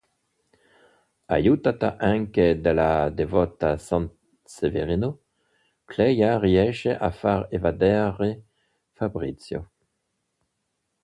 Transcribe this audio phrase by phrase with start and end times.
[1.29, 4.09] Aiutata anche dalla devota San
[4.43, 5.25] Severino,
[5.85, 8.45] Clelia riesce a far evadere
[8.93, 9.71] Fabrizio.